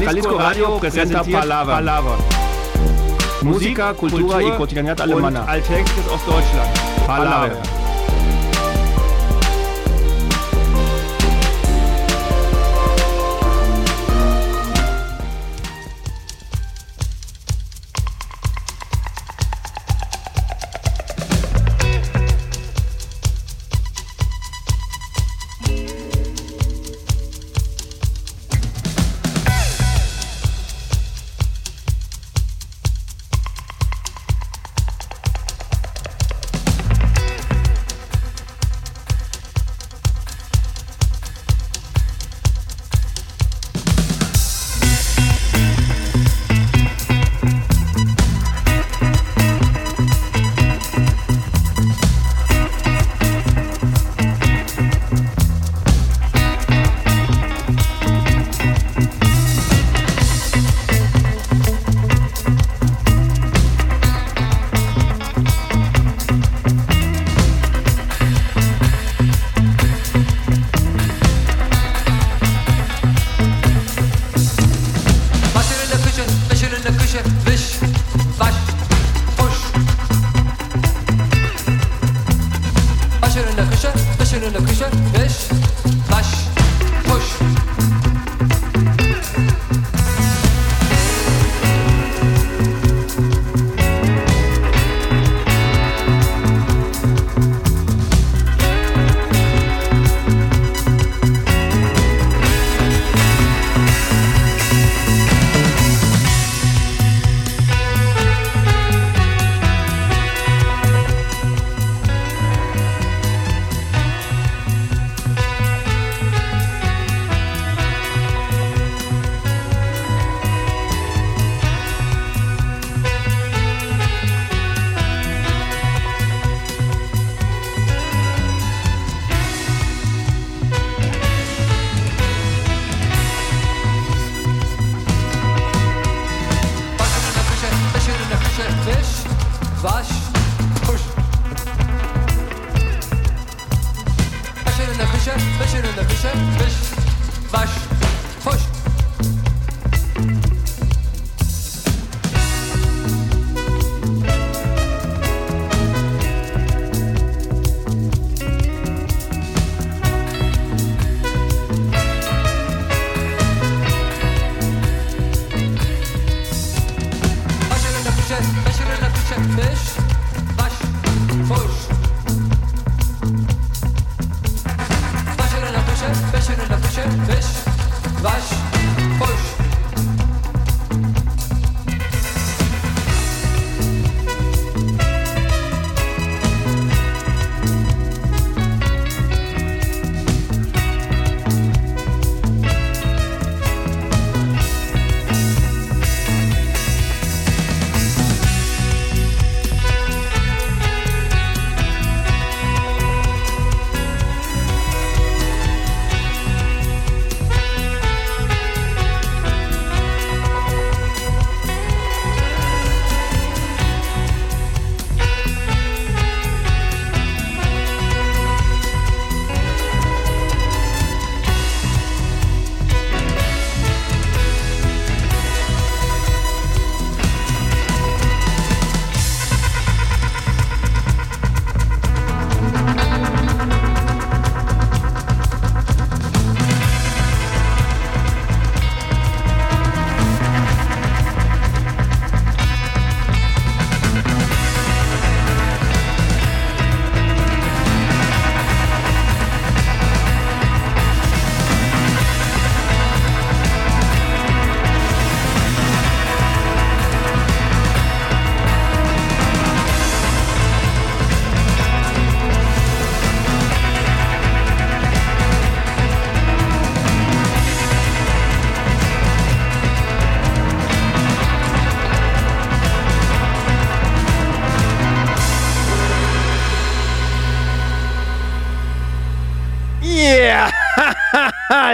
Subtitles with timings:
[0.00, 1.74] Jalisco Radio presenta Palabra.
[1.76, 2.16] Palabra.
[3.40, 5.44] Kultur, Cultura, Cultura y cotidianidad alemana.
[5.44, 7.06] Alltägliches aus Deutschland.
[7.06, 7.48] Palabra.
[7.48, 7.77] Palabra.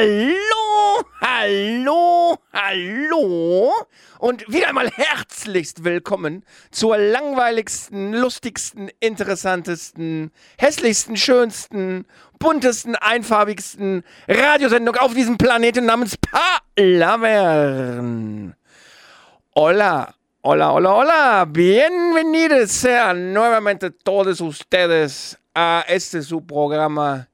[0.04, 3.72] Hallo, hallo, hallo
[4.18, 12.04] und wieder einmal herzlichst willkommen zur langweiligsten, lustigsten, interessantesten, hässlichsten, schönsten,
[12.38, 18.54] buntesten, einfarbigsten Radiosendung auf diesem Planeten namens Pa Palavern.
[19.54, 21.44] Hola, hola, hola, hola.
[21.46, 27.26] Bienvenidos sean nuevamente todos ustedes a este su programa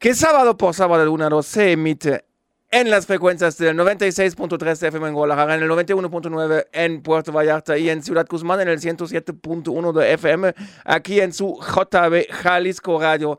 [0.00, 2.24] que sábado por sábado de 1 a 2 se emite
[2.70, 7.90] en las frecuencias del 96.3 FM en Guadalajara, en el 91.9 en Puerto Vallarta y
[7.90, 10.54] en Ciudad Guzmán en el 107.1 de FM,
[10.86, 13.38] aquí en su JB Jalisco Radio,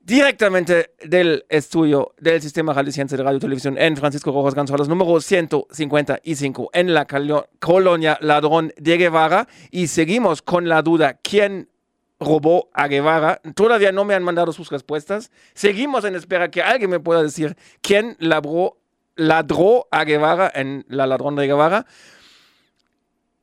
[0.00, 5.20] directamente del estudio del Sistema Jalisciense de Radio y Televisión en Francisco Rojas González, número
[5.20, 7.06] 155, en la
[7.60, 9.46] colonia Ladrón de Guevara.
[9.70, 11.68] Y seguimos con la duda, ¿quién
[12.18, 13.40] robó a Guevara.
[13.54, 15.30] Todavía no me han mandado sus respuestas.
[15.54, 18.78] Seguimos en espera que alguien me pueda decir quién ladró,
[19.14, 21.86] ladró a Guevara en la ladrón de Guevara.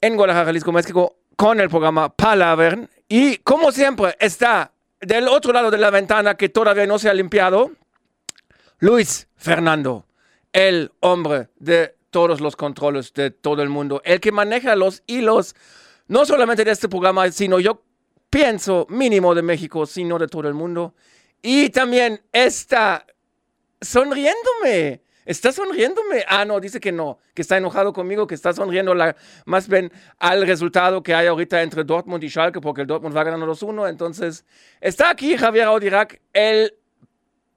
[0.02, 2.90] En Guadalajara, Jalisco, México, con el programa Palavern.
[3.08, 7.14] Y como siempre, está del otro lado de la ventana que todavía no se ha
[7.14, 7.72] limpiado,
[8.80, 10.06] Luis Fernando,
[10.52, 15.56] el hombre de todos los controles de todo el mundo, el que maneja los hilos,
[16.08, 17.82] no solamente de este programa, sino yo
[18.34, 20.96] pienso mínimo de México, sino de todo el mundo.
[21.40, 23.06] Y también está
[23.80, 25.04] sonriéndome.
[25.24, 26.26] Está sonriéndome.
[26.28, 29.16] Ah, no, dice que no, que está enojado conmigo, que está sonriendo la,
[29.46, 33.24] más bien al resultado que hay ahorita entre Dortmund y Schalke, porque el Dortmund va
[33.24, 33.88] ganando 2-1.
[33.88, 34.46] Entonces,
[34.82, 36.74] está aquí Javier Audirac, el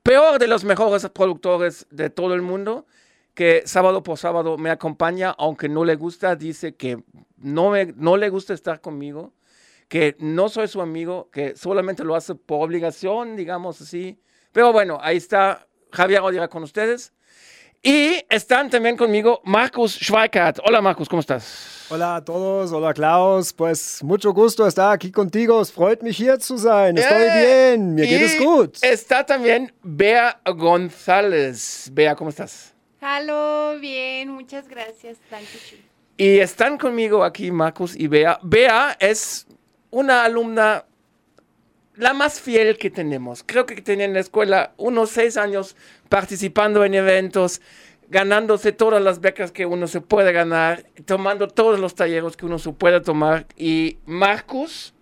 [0.02, 2.86] peor de los mejores productores de todo el mundo,
[3.32, 7.02] que sábado por sábado me acompaña, aunque no le gusta, dice que
[7.38, 9.32] no, me, no le gusta estar conmigo
[9.88, 14.18] que no soy su amigo, que solamente lo hace por obligación, digamos así.
[14.52, 17.12] Pero bueno, ahí está Javier Odira con ustedes.
[17.82, 20.58] Y están también conmigo Marcus Schweikart.
[20.64, 21.86] Hola Marcus, ¿cómo estás?
[21.88, 23.52] Hola a todos, hola Klaus.
[23.52, 25.60] Pues mucho gusto estar aquí contigo.
[25.60, 26.98] Es freut mich hier zu sein.
[26.98, 28.78] Estoy eh, bien, mir geht es gut.
[28.82, 31.88] Está también Bea González.
[31.92, 32.74] Bea, ¿cómo estás?
[33.00, 35.18] Hola, bien, muchas gracias.
[36.16, 38.40] Y están conmigo aquí Marcus y Bea.
[38.42, 39.46] Bea es
[39.96, 40.84] una alumna
[41.94, 43.42] la más fiel que tenemos.
[43.46, 45.74] Creo que tenía en la escuela unos seis años
[46.10, 47.62] participando en eventos,
[48.10, 52.58] ganándose todas las becas que uno se puede ganar, tomando todos los talleres que uno
[52.58, 53.46] se puede tomar.
[53.56, 54.92] Y Marcus,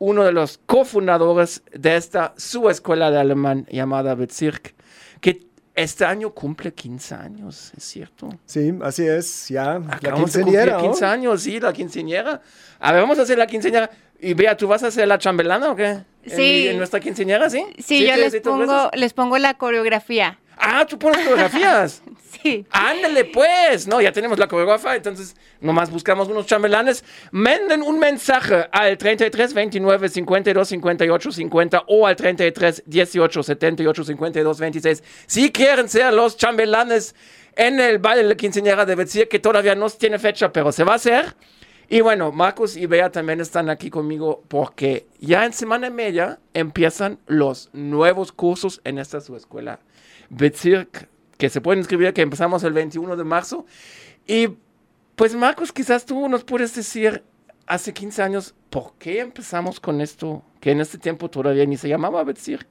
[0.00, 4.74] uno de los cofundadores de esta su escuela de alemán llamada Bezirk,
[5.20, 8.28] que este año cumple 15 años, ¿es cierto?
[8.46, 9.76] Sí, así es, ya.
[9.76, 10.76] Acabamos la quinceañera.
[10.76, 12.42] De 15 años, sí, la quinceañera.
[12.80, 13.88] A ver, vamos a hacer la quinceañera.
[14.22, 15.98] Y vea, ¿tú vas a ser la chambelana o qué?
[16.26, 16.68] Sí.
[16.68, 17.64] ¿En, nuestra quinceañera, sí?
[17.78, 20.38] Sí, yo les pongo, les pongo la coreografía.
[20.58, 22.02] Ah, tú pones coreografías.
[22.42, 22.66] sí.
[22.70, 23.86] Ándale, pues.
[23.86, 27.02] No, ya tenemos la coreografía, entonces nomás buscamos unos chambelanes.
[27.30, 34.60] Manden un mensaje al 33 29 52 58 50 o al 33 18 78 52
[34.60, 37.14] 26 si quieren ser los chambelanes
[37.56, 40.84] en el baile de la quinceañera de decir que todavía no tiene fecha, pero se
[40.84, 41.34] va a hacer.
[41.92, 46.38] Y bueno, Marcos y Bea también están aquí conmigo porque ya en semana y media
[46.54, 49.80] empiezan los nuevos cursos en esta su escuela
[50.28, 53.66] Bezirk, que se pueden inscribir, que empezamos el 21 de marzo.
[54.24, 54.50] Y
[55.16, 57.24] pues Marcos, quizás tú nos puedes decir
[57.66, 60.44] hace 15 años, ¿por qué empezamos con esto?
[60.60, 62.66] Que en este tiempo todavía ni se llamaba Bezirk.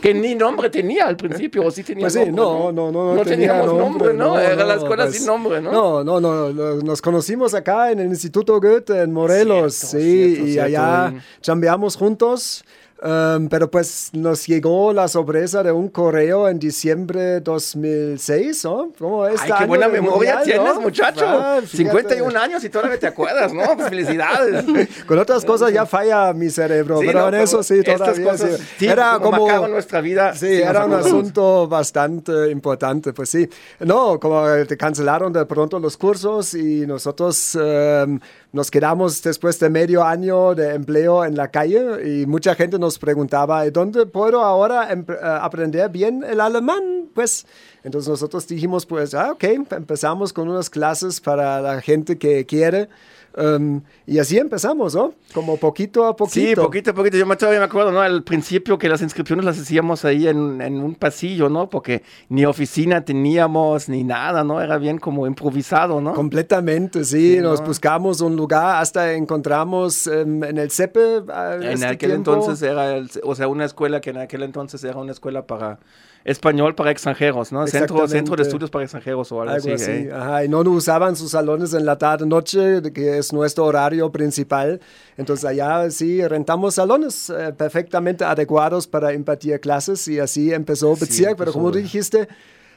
[0.00, 2.32] que ni nombre tenía al principio, o sí tenía pues nombre.
[2.32, 4.38] no, no, no, no, no teníamos nombre, ¿no?
[4.38, 5.72] Era la escuela pues, sin nombre, ¿no?
[6.04, 6.74] No, no, no.
[6.76, 10.66] Nos conocimos acá en el Instituto Goethe en Morelos, Cierto, sí, cierto, y cierto.
[10.66, 12.64] allá chambeamos juntos.
[13.02, 18.92] Um, pero pues nos llegó la sorpresa de un correo en diciembre 2006, ¿no?
[18.98, 19.40] ¿Cómo es?
[19.40, 21.24] Ay, qué buena memoria tienes, muchacho.
[21.26, 23.62] Ah, 51 años y todavía te acuerdas, ¿no?
[23.74, 24.66] Pues felicidades.
[25.06, 28.58] Con otras cosas ya falla mi cerebro, Sí, pero no, en eso sí, todavía cosas
[28.58, 28.64] sí.
[28.80, 29.68] sí, Era como como...
[29.68, 30.34] nuestra vida.
[30.34, 33.48] Sí, nos era un asunto bastante importante, pues sí.
[33.78, 38.20] No, como te cancelaron de pronto los cursos y nosotros em,
[38.52, 42.98] nos quedamos después de medio año de empleo en la calle y mucha gente nos
[42.98, 47.08] preguntaba, ¿y ¿dónde puedo ahora eh, aprender bien el alemán?
[47.14, 47.46] Pues
[47.84, 52.88] entonces nosotros dijimos, pues, ah, ok, empezamos con unas clases para la gente que quiere.
[53.36, 55.14] Em, y así empezamos, ¿no?
[55.34, 56.48] Como poquito a poquito.
[56.48, 57.16] Sí, poquito a poquito.
[57.16, 58.00] Yo me- todavía me acuerdo, ¿no?
[58.00, 61.68] Al principio que las inscripciones las hacíamos ahí en, en un pasillo, ¿no?
[61.70, 64.60] Porque ni oficina teníamos ni nada, ¿no?
[64.60, 66.14] Era bien como improvisado, ¿no?
[66.14, 67.36] Completamente, sí.
[67.36, 67.66] Sí, Nos ¿no?
[67.66, 71.00] buscamos un lugar, hasta encontramos em, en el CEPE.
[71.00, 71.22] eh,
[71.60, 72.32] En este aquel tiempo.
[72.34, 75.78] entonces era, el- o sea, una escuela que en aquel entonces era una escuela para
[76.24, 77.66] español para extranjeros, ¿no?
[77.66, 79.84] Centro, centro de estudios para extranjeros o algo, Algo así.
[79.84, 80.12] así, ¿eh?
[80.12, 84.80] ajá, y no usaban sus salones en la tarde-noche, que es nuestro horario principal.
[85.16, 91.00] Entonces allá sí rentamos salones eh, perfectamente adecuados para impartir clases y así empezó Sí,
[91.00, 91.36] Bezirk.
[91.36, 92.28] Pero empezó, como dijiste,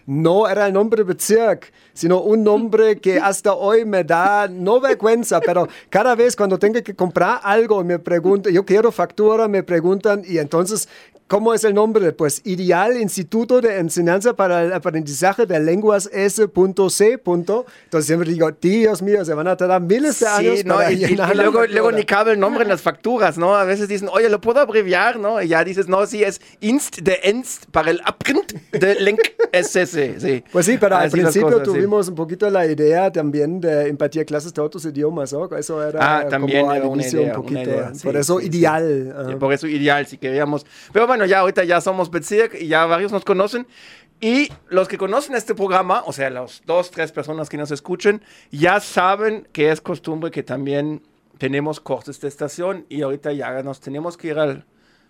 [0.06, 5.40] no era el nombre Bezirk, sino un nombre que hasta hoy me da, no vergüenza,
[5.40, 10.24] pero cada vez cuando tengo que comprar algo me preguntan, yo quiero factura, me preguntan
[10.28, 10.90] y entonces
[11.34, 12.12] ¿Cómo es el nombre?
[12.12, 17.14] Pues Ideal Instituto de Enseñanza para el Aprendizaje de Lenguas S.C.
[17.26, 21.16] Entonces siempre digo, Dios mío, se van a tardar miles de años sí, no, y,
[21.16, 23.56] luego, luego, ni cabe el nombre en las facturas, ¿no?
[23.56, 25.18] A veces dicen, oye, ¿lo puedo abreviar?
[25.18, 25.42] ¿no?
[25.42, 29.22] Y ya dices, no, sí, es Inst de Enst para el Abgrund de Link
[29.52, 30.44] SS, sí.
[30.52, 34.62] Pues sí, pero al principio tuvimos un poquito la idea también de impartir clases de
[34.62, 35.50] otros idiomas, ¿no?
[35.58, 37.72] Eso era ah, también como al inicio un poquito.
[38.04, 39.38] por eso ideal.
[39.40, 40.64] por eso ideal, si queríamos.
[40.92, 43.68] Pero bueno, ya ahorita ya somos Bezirk y ya varios nos conocen.
[44.22, 48.22] Y los que conocen este programa, o sea, las dos, tres personas que nos escuchen,
[48.52, 51.04] ya saben que es costumbre que también
[51.38, 54.66] tenemos cortes de estación y ahorita ya nos tenemos que ir al,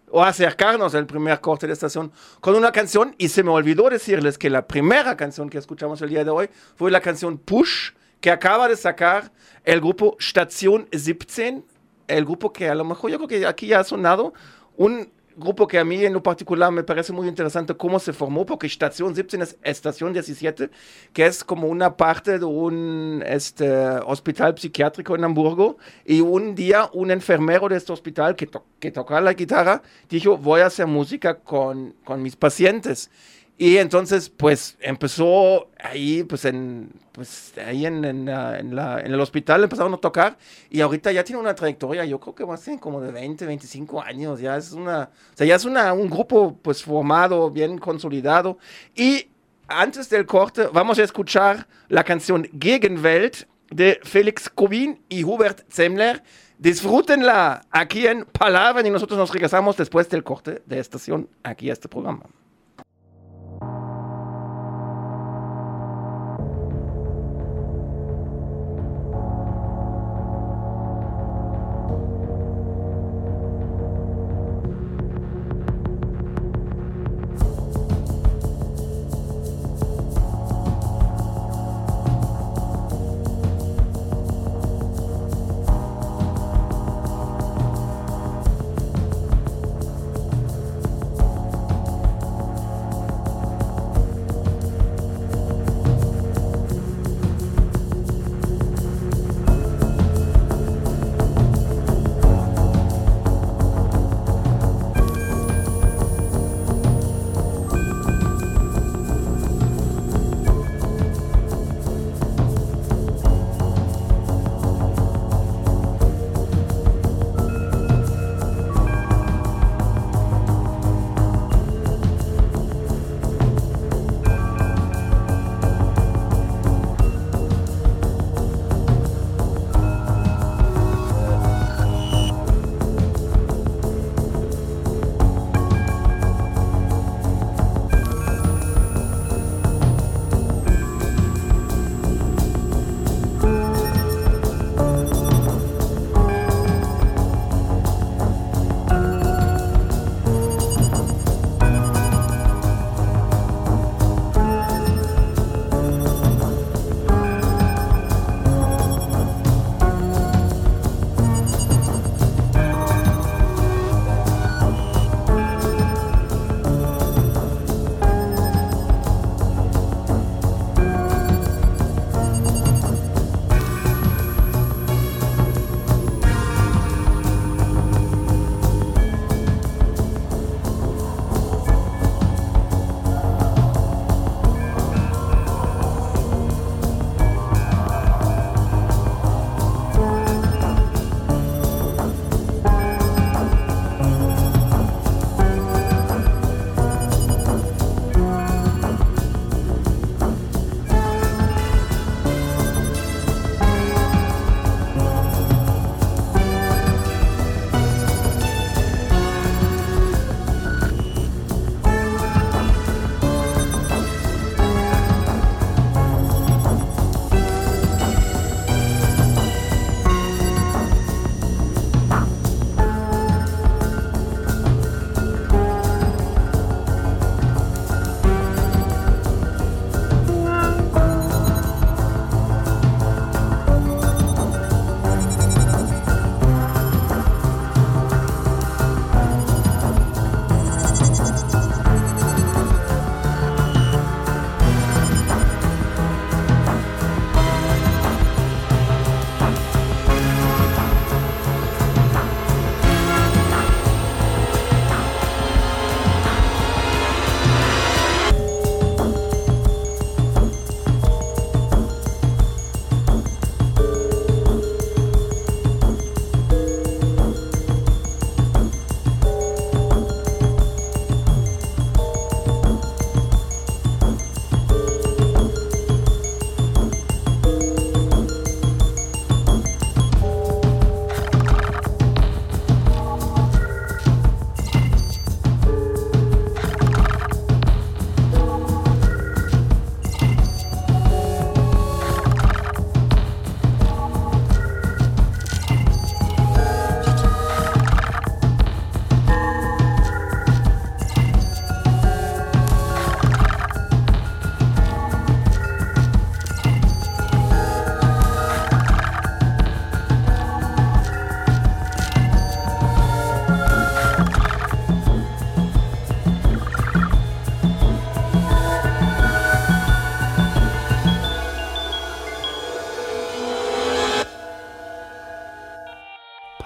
[0.09, 3.13] o acercarnos al primer corte de estación con una canción.
[3.17, 6.49] Y se me olvidó decirles que la primera canción que escuchamos el día de hoy
[6.75, 9.31] fue la canción Push, que acaba de sacar
[9.63, 11.63] el grupo Station 17,
[12.07, 14.33] el grupo que a lo mejor yo creo que aquí ya ha sonado,
[14.75, 18.45] un grupo que a mí en lo particular me parece muy interesante cómo se formó,
[18.45, 20.69] porque Estación 17 es Estación 17,
[21.13, 23.69] que es como una parte de un este,
[24.05, 28.49] hospital psiquiátrico en Hamburgo, y un día un enfermero de este hospital que,
[28.79, 33.09] que tocaba la guitarra dijo, voy a hacer música con, con mis pacientes.
[33.57, 39.19] Y entonces, pues empezó ahí, pues en, pues, ahí en, en, en, la, en, el
[39.21, 40.37] hospital empezaron a tocar
[40.71, 44.01] y ahorita ya tiene una trayectoria, yo creo que a ser como de 20, 25
[44.01, 48.57] años, ya es una, o sea, ya es una, un grupo pues formado, bien consolidado.
[48.95, 49.27] Y
[49.67, 56.23] antes del corte vamos a escuchar la canción Gegenwelt de Felix Kubin y Hubert Zemmler.
[56.57, 61.73] Disfrútenla aquí en Palabra y nosotros nos regresamos después del corte de estación aquí a
[61.73, 62.25] este programa.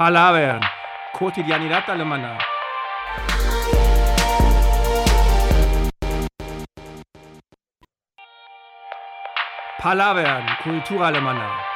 [0.08, 0.62] Palavern,
[1.12, 2.38] cotidianidad alemana.
[9.78, 11.67] Palavern, Kultur alemana.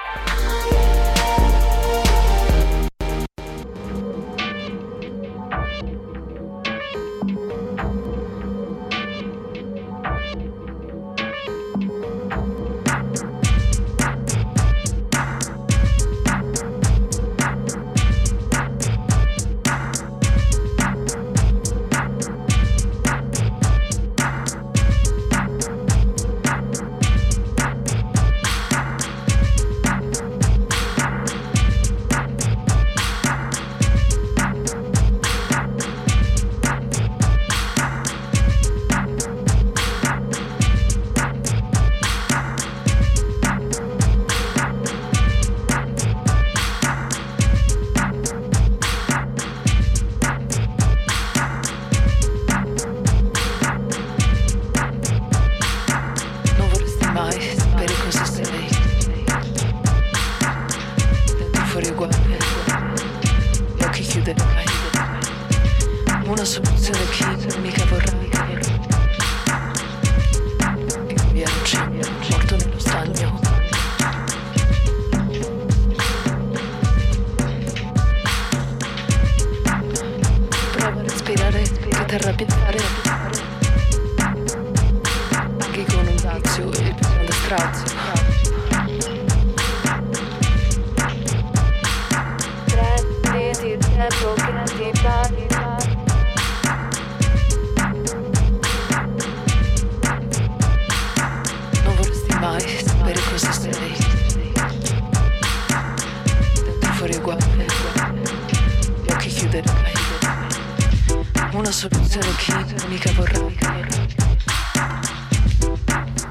[111.72, 112.54] posso pensare che
[112.90, 113.40] mica vorrà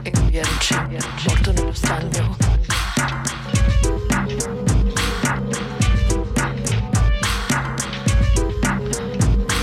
[0.03, 0.87] E via luce,
[1.27, 2.37] morto nello stagno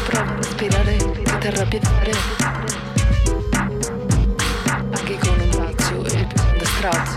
[0.07, 0.97] Provo a respirare,
[1.39, 2.11] ti arrabbiare
[4.89, 7.16] Anche con un mazzo e il più da strazzo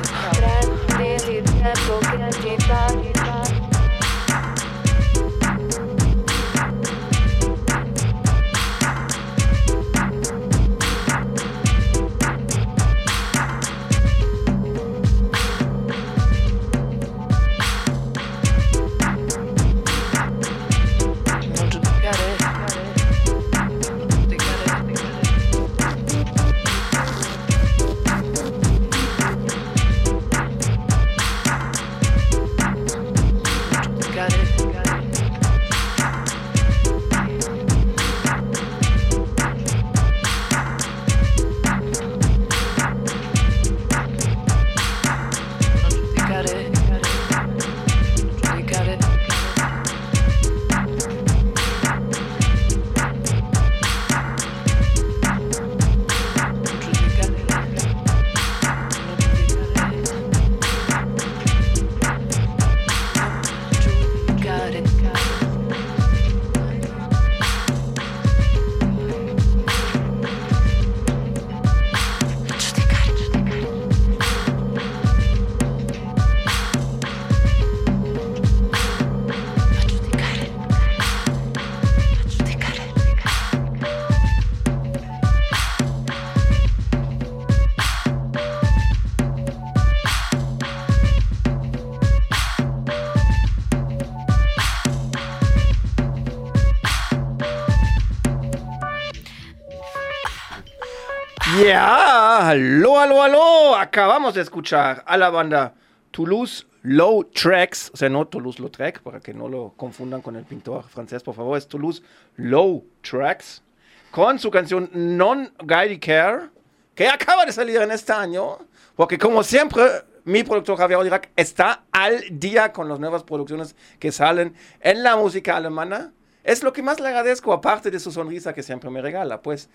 [101.70, 103.76] Ya, aló, aló, aló.
[103.76, 105.72] Acabamos de escuchar a la banda
[106.10, 110.82] Toulouse Low Tracks, o sea, no Toulouse-Lautrec, para que no lo confundan con el pintor
[110.82, 112.02] francés, por favor, es Toulouse
[112.34, 113.62] Low Tracks,
[114.10, 116.48] con su canción Non Guided Care,
[116.96, 118.58] que acaba de salir en este año,
[118.96, 119.84] porque como siempre,
[120.24, 125.14] mi productor Javier Olirac está al día con las nuevas producciones que salen en la
[125.14, 126.12] música alemana.
[126.42, 129.68] Es lo que más le agradezco, aparte de su sonrisa que siempre me regala, pues.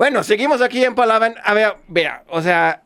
[0.00, 1.34] Bueno, seguimos aquí en Palabra.
[1.44, 2.82] A ver, vea, o sea,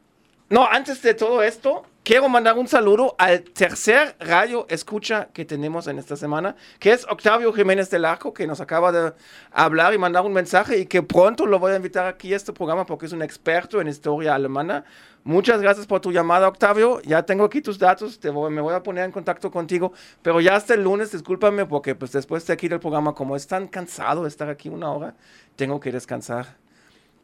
[0.50, 5.86] No, antes de todo esto, quiero mandar un saludo al tercer radio escucha que tenemos
[5.86, 9.12] en esta semana, que es Octavio Jiménez del Arco, que nos acaba de
[9.52, 12.52] hablar y mandar un mensaje y que pronto lo voy a invitar aquí a este
[12.52, 14.84] programa porque es un experto en historia alemana.
[15.22, 17.00] Muchas gracias por tu llamada, Octavio.
[17.02, 20.56] Ya tengo aquí tus datos, te me voy a poner en contacto contigo, pero ya
[20.56, 24.26] hasta el lunes, discúlpame, porque pues después de aquí del programa, como es tan cansado
[24.26, 25.14] estar aquí una hora,
[25.54, 26.63] tengo que descansar.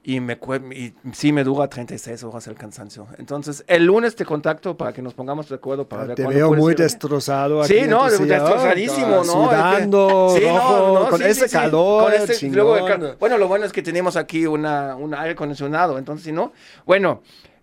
[0.02, 0.38] Y, me,
[0.74, 3.06] y sí me dura 36 horas el cansancio.
[3.18, 6.54] Entonces, el lunes te contacto para que nos pongamos de acuerdo para ver Te veo
[6.54, 7.80] muy destrozado aquí.
[7.80, 9.24] Sí, no, destrozadísimo, ¿no?
[9.24, 12.10] Sudando, sí, rojo, con ese calor.
[13.18, 16.54] bueno, lo bueno es que tenemos aquí una, un aire acondicionado, entonces, si no,
[16.86, 17.20] bueno,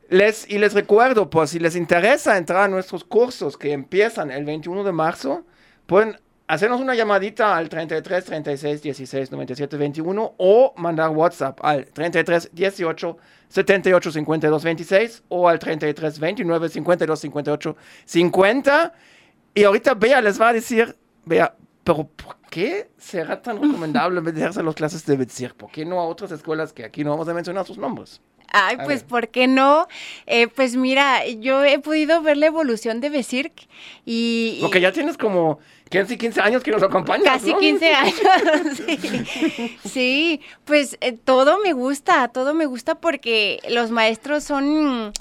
[0.09, 4.45] les, y les recuerdo, pues, si les interesa entrar a nuestros cursos que empiezan el
[4.45, 5.43] 21 de marzo,
[5.87, 12.51] pueden hacernos una llamadita al 33 36 16 97 21 o mandar WhatsApp al 33
[12.53, 13.17] 18
[13.49, 18.93] 78 52 26 o al 33 29 52 58 50.
[19.53, 24.59] Y ahorita Bea les va a decir, Bea, pero ¿por qué será tan recomendable meterse
[24.59, 25.55] a las clases de Bezirk?
[25.55, 28.21] ¿Por qué no a otras escuelas que aquí no vamos a mencionar sus nombres?
[28.49, 29.87] Ay, pues, ¿por qué no?
[30.25, 33.67] Eh, pues mira, yo he podido ver la evolución de Besirk
[34.05, 34.59] y...
[34.61, 38.17] Porque ya tienes como casi 15 años que nos acompañas, Casi 15 años,
[38.75, 39.77] sí.
[39.85, 40.41] sí.
[40.65, 45.13] pues eh, todo me gusta, todo me gusta porque los maestros son...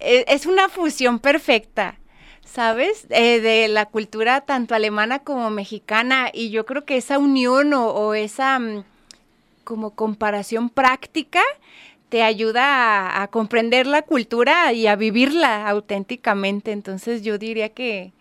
[0.00, 1.98] Eh, es una fusión perfecta.
[2.44, 3.08] ¿sabes?
[3.08, 8.60] de la cultura tanto alemana como mexicana y yo creo que esa unión o, esa
[8.60, 8.84] mm,
[9.64, 11.40] como comparación práctica
[12.10, 16.70] te ayuda a, comprender la cultura y a vivirla auténticamente.
[16.70, 18.12] Entonces yo diría que,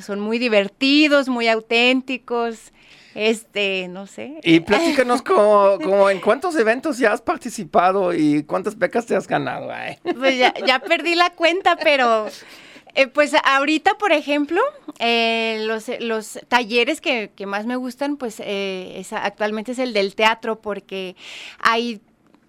[0.00, 2.72] son muy divertidos, muy auténticos.
[3.14, 4.40] Este, no sé.
[4.42, 9.70] Y platícanos como, en cuántos eventos ya has participado y cuántas becas te has ganado.
[10.18, 12.26] Pues ya, perdí la cuenta, pero
[12.94, 14.60] eh, pues ahorita, por ejemplo,
[14.98, 20.60] eh, los, los, talleres que, más me gustan, pues eh, actualmente es el del teatro,
[20.60, 21.16] porque
[21.58, 22.00] hay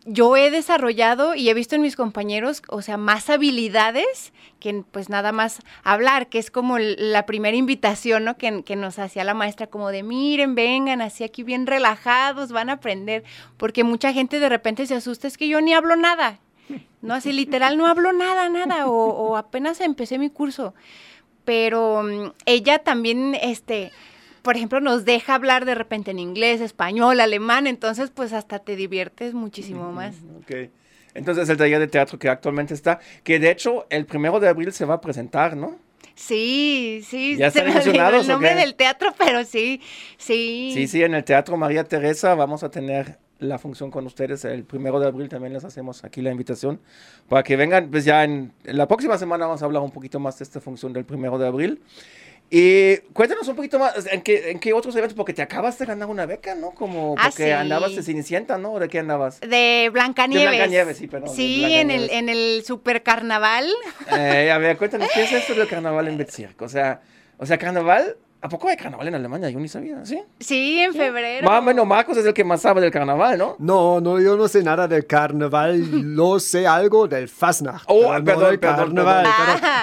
[0.05, 5.09] yo he desarrollado y he visto en mis compañeros, o sea, más habilidades que pues
[5.09, 8.37] nada más hablar, que es como la primera invitación, ¿no?
[8.37, 12.69] Que, que, nos hacía la maestra, como de miren, vengan, así aquí bien relajados, van
[12.69, 13.23] a aprender,
[13.57, 16.39] porque mucha gente de repente se asusta, es que yo ni hablo nada,
[17.01, 17.13] ¿no?
[17.13, 20.73] Así literal, no hablo nada, nada, o, o apenas empecé mi curso,
[21.45, 23.91] pero mm, ella también, este,
[24.43, 28.75] por ejemplo, nos deja hablar de repente en inglés, español, alemán, entonces pues hasta te
[28.75, 30.15] diviertes muchísimo más.
[30.41, 30.69] Ok.
[31.15, 34.73] Entonces el taller de teatro que actualmente está, que de hecho el primero de abril
[34.73, 35.77] se va a presentar, ¿no?
[36.15, 37.37] Sí, sí.
[37.37, 38.23] ¿Ya están emocionados?
[38.23, 39.81] El nombre del teatro, pero sí,
[40.17, 40.71] sí.
[40.73, 44.45] Sí, sí, en el Teatro María Teresa vamos a tener la función con ustedes.
[44.45, 46.79] El primero de abril también les hacemos aquí la invitación
[47.29, 47.89] para que vengan.
[47.89, 50.59] Pues ya en, en la próxima semana vamos a hablar un poquito más de esta
[50.61, 51.81] función del primero de abril.
[52.55, 55.15] Y cuéntanos un poquito más, ¿en qué, ¿en qué otros eventos?
[55.15, 56.69] Porque te acabas de ganar una beca, ¿no?
[56.69, 58.77] Como ah, porque andabas de Cenicienta, ¿no?
[58.77, 59.39] ¿De qué andabas?
[59.39, 60.51] De Blancanieves.
[60.51, 61.35] De Blancanieves, sí, perdón.
[61.35, 63.67] Sí, en el, en el super carnaval.
[64.15, 66.61] Eh, a ver, cuéntanos, ¿qué es esto del carnaval en Bezirk?
[66.61, 67.01] O sea,
[67.39, 69.49] o sea, carnaval ¿A poco hay carnaval en Alemania?
[69.49, 70.21] Yo ni sabía, ¿sí?
[70.37, 71.47] Sí, en febrero.
[71.47, 73.55] Más o menos Marcos es el que más sabe del carnaval, ¿no?
[73.57, 76.13] No, no, yo no sé nada del carnaval.
[76.13, 77.85] Lo sé algo del Fasnacht.
[77.87, 79.25] Oh, perdón, perdón, perdón.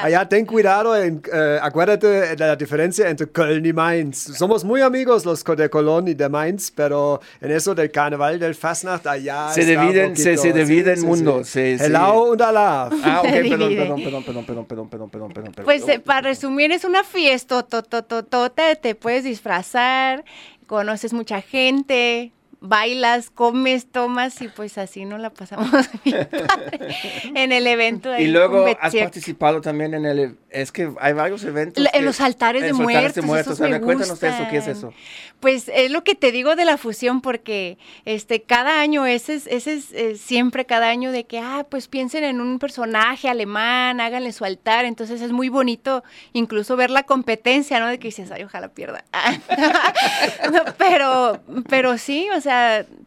[0.03, 4.37] allá ten cuidado, en, uh, acuérdate de la diferencia entre Köln y Mainz.
[4.37, 8.55] Somos muy amigos los de Cologne y de Mainz, pero en eso del carnaval del
[8.55, 11.45] Fasnacht allá se dividen, se, se divide el mundo.
[11.45, 12.91] Sí, sí, Hello und Ah,
[13.25, 15.65] ok, perdón, perdón, perdón, perdón, perdón, perdón, perdón, perdón, perdón.
[15.65, 20.25] Pues eh, para resumir, es una fiesta, to, to, to, to te, puedes disfrazar,
[20.67, 25.71] conoces mucha gente, bailas, comes, tomas y pues así no la pasamos
[27.35, 28.17] en el evento.
[28.19, 31.85] y luego has participado también en el, es que hay varios eventos.
[31.93, 33.15] en los altares de muertos.
[33.15, 33.59] de muertos.
[33.59, 34.93] cuéntanos eso, ¿qué es eso?
[35.41, 39.47] Pues es lo que te digo de la fusión, porque este cada año, ese es,
[39.47, 44.01] ese es eh, siempre cada año de que, ah, pues piensen en un personaje alemán,
[44.01, 47.87] háganle su altar, entonces es muy bonito incluso ver la competencia, ¿no?
[47.87, 49.05] De que dices, ay, ojalá pierda.
[50.79, 52.50] pero, pero sí, o sea,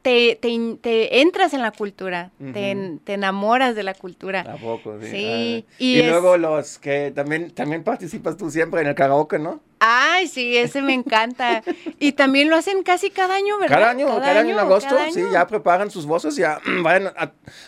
[0.02, 4.42] te, te, entras en la cultura, te, enamoras de la cultura.
[4.42, 5.00] ¿A poco?
[5.02, 5.08] Sí.
[5.10, 5.66] sí.
[5.78, 9.62] Y, luego los que también, también participas tú siempre en el karaoke, ¿no?
[9.80, 11.62] Ay, sí, ese me encanta.
[12.00, 13.76] y también lo hacen casi cada año, ¿verdad?
[13.78, 17.12] Cada año, cada, año, en agosto, sí, ya preparan sus voces, ya vayan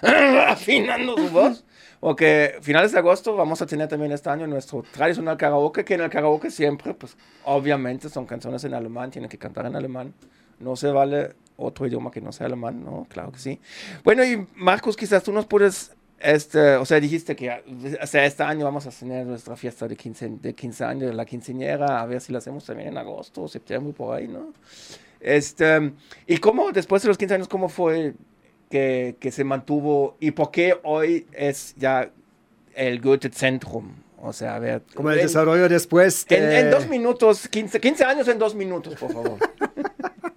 [0.47, 1.65] afinando su voz.
[1.99, 6.01] Porque finales de agosto vamos a tener también este año nuestro tradicional karaoke, que en
[6.01, 10.13] el karaoke siempre, pues obviamente son canciones en alemán, tienen que cantar en alemán.
[10.59, 13.07] No se vale otro idioma que no sea alemán, ¿no?
[13.09, 13.59] Claro que sí.
[14.03, 17.51] Bueno, y Marcos, quizás tú nos puedes este, o sea, dijiste que
[18.01, 21.25] o sea, este año vamos a tener nuestra fiesta de 15, de 15 años, la
[21.25, 24.53] quinceañera, a ver si la hacemos también en agosto o septiembre, por ahí, ¿no?
[25.19, 25.91] Este,
[26.25, 28.13] ¿Y cómo, después de los 15 años, cómo fue
[28.69, 32.09] que, que se mantuvo y por qué hoy es ya
[32.75, 33.91] el Goethe-Zentrum?
[34.21, 34.83] O sea, a ver.
[34.95, 36.25] Como el desarrollo después.
[36.29, 39.37] En, en, dos minutos, 15, 15 años en dos minutos, por favor.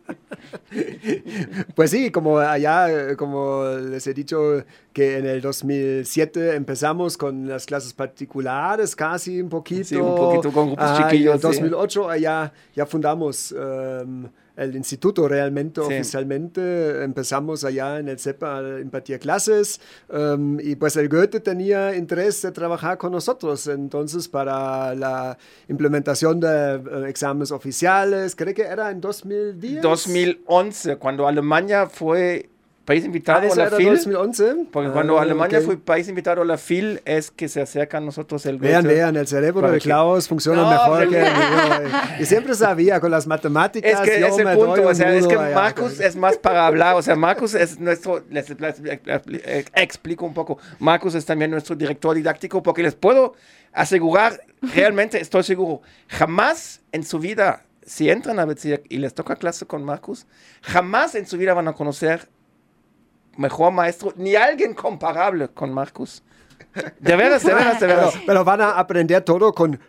[1.74, 7.66] Pues sí, como allá, como les he dicho, que en el 2007 empezamos con las
[7.66, 9.84] clases particulares, casi un poquito.
[9.84, 11.36] Sí, un poquito con grupos chiquillos.
[11.36, 15.86] En 2008 allá ya fundamos um, el instituto realmente, sí.
[15.86, 17.04] oficialmente.
[17.04, 22.42] Empezamos allá en el CEPA a impartir clases um, y pues el Goethe tenía interés
[22.42, 23.66] de trabajar con nosotros.
[23.68, 29.80] Entonces, para la implementación de uh, exámenes oficiales, creo que era en 2010.
[29.80, 32.50] 2011, cuando Alemania fue
[32.88, 33.96] país invitado ah, a la FIL.
[33.96, 34.66] 2011?
[34.72, 35.66] Porque cuando ah, Alemania okay.
[35.66, 38.94] fue país invitado a la FIL es que se acerca a nosotros el Vean, Goethe.
[38.94, 39.84] vean, el cerebro de que...
[39.84, 41.10] Klaus funciona no, mejor pero...
[41.10, 41.98] que el mío.
[42.20, 43.92] Y siempre sabía con las matemáticas.
[43.92, 45.54] Es que yo es el punto, o sea, es que allá.
[45.54, 50.24] Marcus es más para hablar, o sea, Marcus es nuestro, les, les, les, les, explico
[50.24, 53.34] un poco, Marcus es también nuestro director didáctico porque les puedo
[53.74, 59.36] asegurar, realmente estoy seguro, jamás en su vida si entran a Bezirk y les toca
[59.36, 60.26] clase con Marcus,
[60.62, 62.28] jamás en su vida van a conocer
[63.38, 66.22] mejor maestro, ni alguien comparable con Marcus.
[66.98, 68.10] De veras, de veras, de veras.
[68.12, 69.80] Pero, pero van a aprender todo con...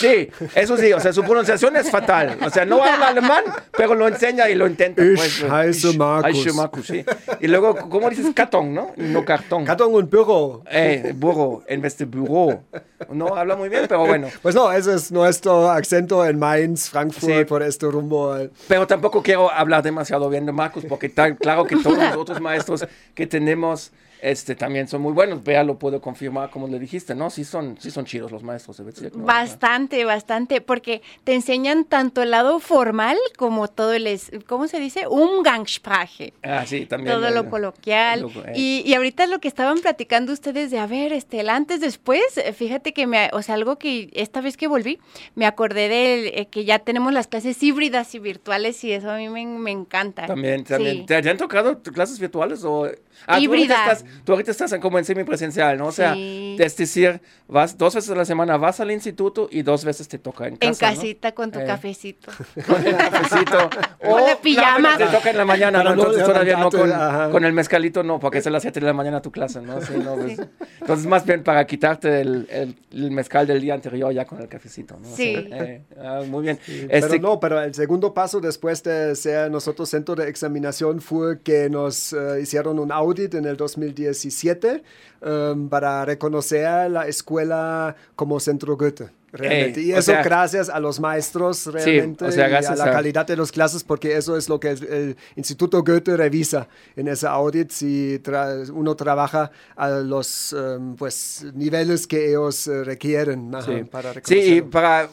[0.00, 2.38] Sí, eso sí, o sea, su pronunciación es fatal.
[2.44, 3.44] O sea, no habla alemán,
[3.76, 5.02] pero lo enseña y lo intenta.
[5.02, 6.36] Ich pues, heiße Markus.
[6.36, 7.04] Heiße Markus, sí.
[7.40, 8.26] Y luego, ¿cómo dices?
[8.34, 8.92] Cartón, ¿no?
[8.96, 9.64] No cartón.
[9.64, 10.62] Cartón und Büro.
[10.70, 12.62] Eh, burro, en vez de burro.
[13.10, 14.28] No habla muy bien, pero bueno.
[14.42, 17.44] Pues no, ese es nuestro acento en Mainz, Frankfurt, sí.
[17.44, 18.36] por este rumbo.
[18.68, 22.86] Pero tampoco quiero hablar demasiado bien de Marcus, porque claro que todos los otros maestros
[23.14, 25.44] que tenemos este, también son muy buenos.
[25.44, 27.30] Vea, lo puedo confirmar, como le dijiste, ¿no?
[27.30, 29.10] Sí son, sí son chidos los maestros de.
[29.14, 34.80] Bastante, bastante, porque te enseñan tanto el lado formal como todo el, es, ¿cómo se
[34.80, 35.06] dice?
[35.06, 36.32] Umgangssprache.
[36.42, 37.14] Ah, sí, también.
[37.14, 38.22] Todo el, lo coloquial.
[38.22, 38.52] Lo, eh.
[38.54, 42.22] y, y, ahorita lo que estaban platicando ustedes de, a ver, este, el antes, después,
[42.54, 44.98] fíjate que me, o sea, algo que esta vez que volví,
[45.34, 49.16] me acordé de eh, que ya tenemos las clases híbridas y virtuales y eso a
[49.16, 50.26] mí me, me encanta.
[50.26, 50.98] También, también.
[50.98, 51.06] Sí.
[51.06, 52.88] ¿Te, ¿Te, han tocado clases virtuales o...?
[53.26, 53.98] Ah, Híbrida.
[54.24, 55.86] Tú ahorita estás en, como en semipresencial, ¿no?
[55.86, 56.56] O sea, Sí.
[56.58, 60.18] es decir, vas dos veces a la semana, vas al instituto y dos veces te
[60.18, 60.90] toca en casa.
[60.90, 61.64] En casita con tu Eh.
[61.66, 62.30] cafecito.
[62.56, 62.62] ¿no?
[62.66, 63.70] Con el cafecito.
[64.00, 64.92] Con la pijama.
[64.92, 65.94] No, te toca en la mañana, ¿no?
[65.94, 66.90] No Entonces todavía no con,
[67.32, 69.80] con el mezcalito, no, porque es a las 7 de la mañana tu clase, ¿no?
[69.80, 70.38] Sí, no, pues,
[70.80, 74.48] Entonces, más bien para quitarte el, el, el mezcal del día anterior ya con el
[74.48, 75.08] cafecito, ¿no?
[75.12, 75.34] O Sí.
[75.50, 76.58] eh, ah, muy bien.
[76.66, 81.40] Pero Este, no, pero el segundo paso después de ser nosotros centro de examinación fue
[81.42, 83.56] que nos eh, hicieron un audit en el
[83.96, 84.82] 2017
[85.22, 89.08] um, para reconocer la escuela como centro Goethe.
[89.32, 89.82] Realmente.
[89.82, 93.26] Y eso sea- gracias a los maestros realmente o sea, y a la a- calidad
[93.26, 97.26] de las clases porque eso es lo que el, el Instituto Goethe revisa en ese
[97.26, 103.66] audit si tra- uno trabaja a los um, pues niveles que ellos eh, requieren ajá,
[103.66, 103.84] Sí.
[103.90, 105.08] para Sí, y para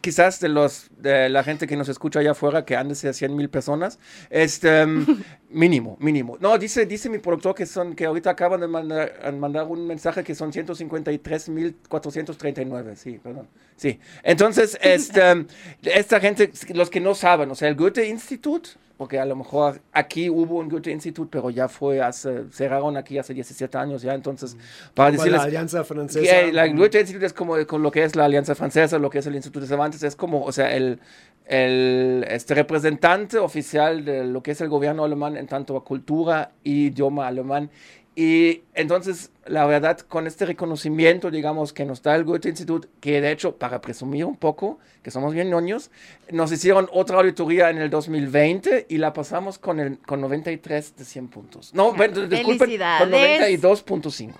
[0.00, 3.14] quizás de los de la gente que nos escucha allá afuera, que han de ser
[3.14, 3.98] 100 mil personas,
[4.30, 6.36] este mm, mínimo, mínimo.
[6.40, 10.24] No, dice, dice mi productor que son, que ahorita acaban de mandar, mandar un mensaje
[10.24, 13.48] que son 153 mil 439, sí, perdón.
[13.76, 13.98] Sí.
[14.22, 15.46] Entonces, este, mm,
[15.84, 19.80] esta gente, los que no saben, o sea, el Goethe Institute, porque a lo mejor
[19.92, 24.14] aquí hubo un Goethe Institute, pero ya fue hace, cerraron aquí hace 17 años ya,
[24.14, 24.56] entonces,
[24.94, 25.40] para Como decirles...
[25.40, 26.20] la Alianza Francesa.
[26.20, 29.18] Que la Goethe Institute es como con lo que es la Alianza Francesa, lo que
[29.18, 31.00] es el Instituto de Cervantes, es como, o sea, el,
[31.46, 36.52] el este representante oficial de lo que es el gobierno alemán en tanto a cultura
[36.64, 37.70] y idioma alemán.
[38.18, 43.20] Y entonces, la verdad, con este reconocimiento, digamos, que nos da el Goethe Institut, que
[43.20, 45.90] de hecho, para presumir un poco, que somos bien ñoños,
[46.32, 51.04] nos hicieron otra auditoría en el 2020 y la pasamos con, el, con 93 de
[51.04, 51.74] 100 puntos.
[51.74, 53.60] No, bueno, disculpen, con Felicidades.
[53.62, 54.32] 92.5.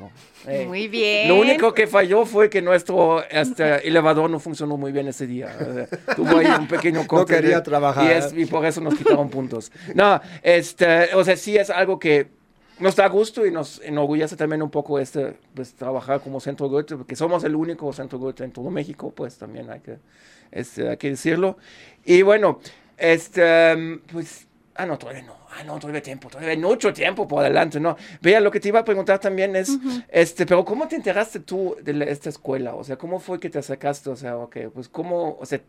[0.46, 1.28] Eh, Muy bien.
[1.28, 5.54] Lo único que falló fue que nuestro este, elevador no funcionó muy bien ese día.
[6.16, 7.34] Tuvo ahí un pequeño corte.
[7.34, 8.04] de- quería trabajar.
[8.06, 9.70] Y, es- y por eso nos quitaron puntos.
[9.94, 12.34] No, este, o sea, sí es algo que
[12.80, 16.96] nos da gusto y nos enorgullece también un poco este, pues, trabajar como Centro Goethe,
[16.96, 19.98] porque somos el único Centro Goethe en todo México, pues también hay que,
[20.50, 21.56] este, hay que decirlo.
[22.04, 22.60] Y bueno,
[22.98, 25.34] este, pues, ah, no, todavía no.
[25.58, 27.96] Ah, no, todavía tiempo, todavía hay mucho tiempo por adelante, ¿no?
[28.20, 31.76] Vea, lo que te iba a preguntar también es, este, pero ¿cómo te enteraste tú
[31.82, 32.74] de la- esta escuela?
[32.74, 34.10] O sea, ¿cómo fue que te acercaste?
[34.10, 35.60] O sea, ok, pues ¿cómo, o sea,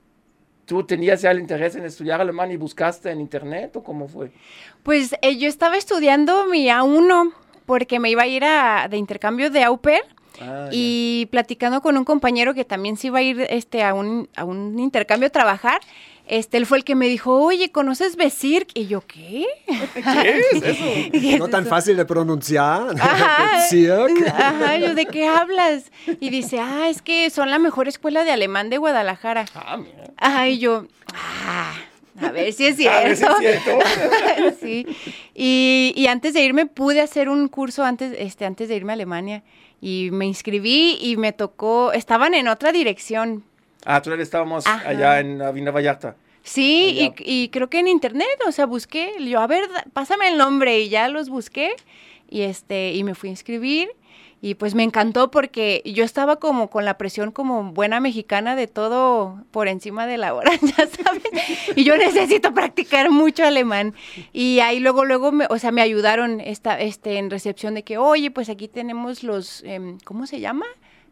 [0.67, 4.31] tú tenías ya el interés en estudiar alemán y buscaste en internet o cómo fue?
[4.83, 7.33] Pues eh, yo estaba estudiando mi A1
[7.65, 10.03] porque me iba a ir a, de intercambio de au pair.
[10.39, 14.29] Ah, y platicando con un compañero que también se iba a ir este, a, un,
[14.35, 15.81] a un intercambio a trabajar,
[16.27, 18.67] este, él fue el que me dijo, oye, ¿conoces Besirk?
[18.73, 19.45] Y yo, ¿qué?
[19.93, 20.63] ¿Qué es
[21.23, 21.37] eso?
[21.37, 22.95] No tan fácil de pronunciar.
[22.99, 24.27] Ajá, Bezirk.
[24.27, 25.91] ajá, yo, ¿de qué hablas?
[26.19, 29.45] Y dice, ah, es que son la mejor escuela de alemán de Guadalajara.
[29.55, 30.11] Ah, mira.
[30.17, 31.73] Ajá, y yo, ah,
[32.19, 33.37] a ver si es A ver si cierto.
[33.41, 34.57] es cierto.
[34.59, 34.85] sí.
[35.35, 38.95] Y, y antes de irme pude hacer un curso antes, este, antes de irme a
[38.95, 39.43] Alemania.
[39.79, 43.43] Y me inscribí y me tocó, estaban en otra dirección.
[43.85, 44.89] Ah, tú estábamos Ajá.
[44.89, 46.15] allá en Avenida Vallarta.
[46.43, 50.37] Sí, y, y creo que en internet, o sea, busqué, yo, a ver, pásame el
[50.37, 51.75] nombre y ya los busqué
[52.29, 53.89] y este, y me fui a inscribir
[54.41, 58.67] y pues me encantó porque yo estaba como con la presión como buena mexicana de
[58.67, 61.23] todo por encima de la hora, ya sabes,
[61.75, 63.93] y yo necesito practicar mucho alemán
[64.33, 67.97] y ahí luego, luego, me, o sea, me ayudaron esta, este, en recepción de que,
[67.97, 70.65] oye, pues aquí tenemos los, em, ¿cómo se llama?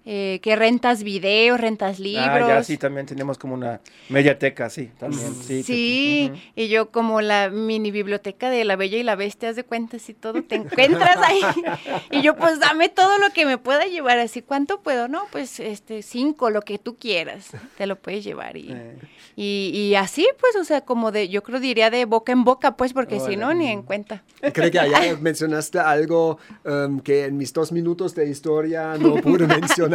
[0.08, 2.28] Eh, que rentas videos, rentas libros.
[2.30, 5.34] Ah, ya sí, también tenemos como una mediateca, sí, también.
[5.44, 6.42] Sí, Sí, te- ujú.
[6.56, 10.08] y yo como la mini biblioteca de La Bella y la Bestia, haz de cuentas
[10.08, 11.42] y todo, te encuentras ahí.
[12.12, 15.08] y yo, pues dame todo lo que me pueda llevar, así, ¿cuánto puedo?
[15.08, 18.58] No, pues este, cinco, lo que tú quieras, te lo puedes llevar.
[18.58, 18.96] Y, Eh.
[19.36, 22.78] y, y así, pues, o sea, como de, yo creo diría de boca en boca,
[22.78, 24.24] pues, porque si no, ni en cuenta.
[24.54, 29.48] Creo que allá mencionaste algo em, que en mis dos minutos de historia no pude
[29.48, 29.95] mencionar,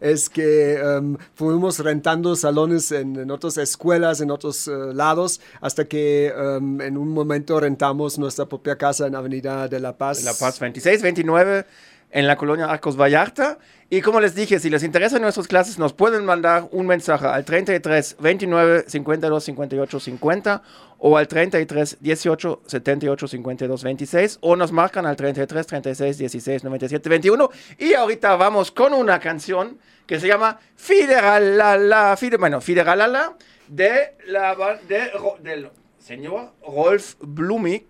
[0.00, 6.28] es que em, fuimos rentando salones en, otras escuelas, en otros eh, lados, hasta que
[6.28, 10.24] em, en un momento rentamos nuestra propia casa en Avenida de la Paz.
[10.24, 11.66] La Paz 26, 29
[12.10, 13.58] en la colonia Arcos Vallarta.
[13.88, 17.44] Y como les dije, si les interesan nuestras clases, nos pueden mandar un mensaje al
[17.44, 20.62] 33 29 52 58 50
[20.98, 27.08] o al 33 18 78 52 26 o nos marcan al 33 36 16 97
[27.08, 27.50] 21.
[27.78, 33.36] Y ahorita vamos con una canción que se llama Fideralala, Fide, bueno, Fideralala
[33.68, 34.56] de la
[34.88, 35.10] de,
[35.42, 37.86] del señor Rolf Blumig.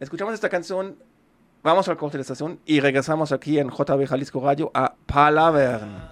[0.00, 0.96] Escuchamos esta canción
[1.64, 6.10] Vamos al corte de estación y regresamos aquí en JB Jalisco Radio a Palavern.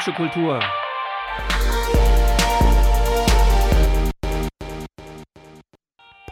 [0.00, 0.60] deutsche Kultur.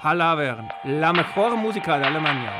[0.03, 2.53] Palavern, la mejor música de Alemania.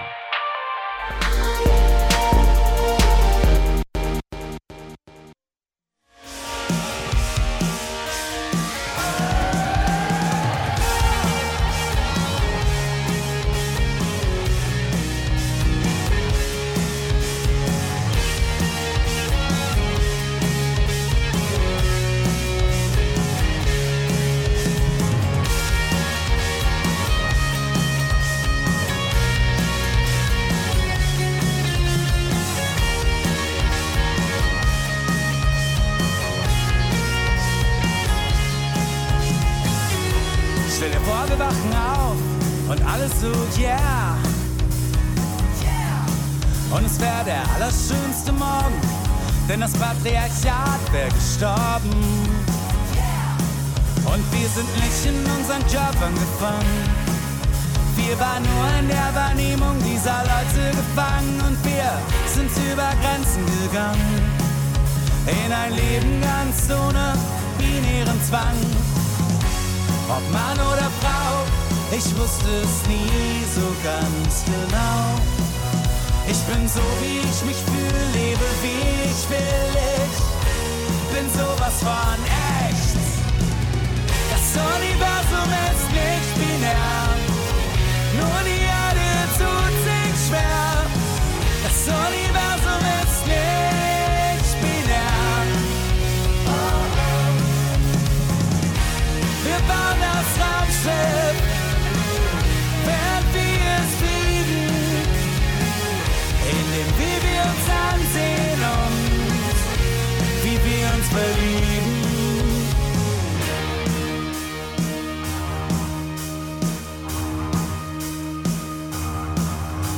[77.01, 79.69] wie ich mich fühle, lebe wie ich will.
[80.91, 82.19] Ich bin sowas von
[82.67, 82.99] echt.
[84.31, 84.47] Das
[84.77, 86.98] Universum ist nicht binär.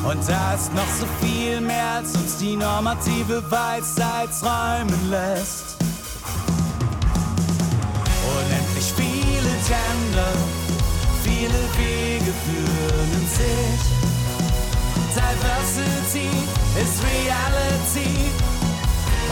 [0.05, 5.76] Und da ist noch so viel mehr, als uns die normative Weisheit träumen lässt.
[8.36, 10.32] Unendlich viele Tender,
[11.22, 14.01] viele Wege führen in sich.
[15.14, 16.30] Diversity
[16.80, 18.30] ist Reality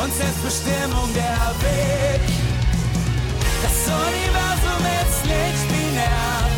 [0.02, 2.20] und Selbstbestimmung der Weg.
[3.62, 6.57] Das Universum ist nicht binär.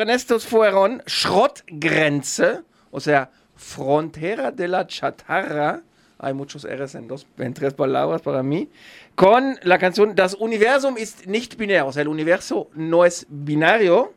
[0.00, 5.82] Ernestos fueron Schrottgrenze, o sea, Frontera de la Chatarra,
[6.18, 8.70] hay muchos R's en, dos, en tres palabras para mí,
[9.14, 14.12] con la canción Das Universum ist nicht binario, o sea, el universo no es binario.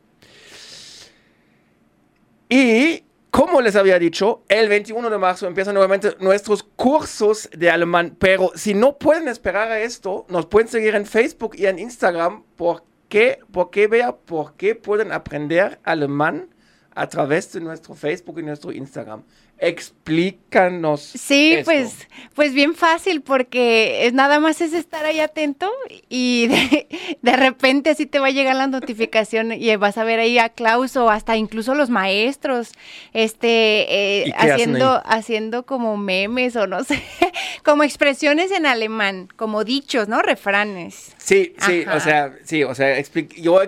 [2.49, 8.15] Y, como les había dicho, el 21 de marzo empiezan nuevamente nuestros cursos de alemán,
[8.17, 12.43] pero si no pueden esperar a esto, nos pueden seguir en Facebook y en Instagram,
[12.55, 13.39] porque qué?
[13.51, 16.49] Porque vea por qué pueden aprender alemán
[16.95, 19.23] a través de nuestro Facebook y nuestro Instagram.
[19.59, 21.01] Explícanos.
[21.01, 21.65] Sí, esto.
[21.65, 25.69] pues, pues bien fácil, porque es, nada más es estar ahí atento
[26.07, 26.87] y de,
[27.21, 30.49] de repente así te va a llegar la notificación y vas a ver ahí a
[30.49, 32.71] Klaus o hasta incluso los maestros,
[33.13, 37.01] este, eh, ¿Y qué hacen haciendo, haciendo como memes o no sé,
[37.63, 40.21] como expresiones en alemán, como dichos, ¿no?
[40.21, 41.13] Refranes.
[41.17, 41.97] Sí, sí, Ajá.
[41.97, 43.59] o sea, sí, o sea, expli- yo,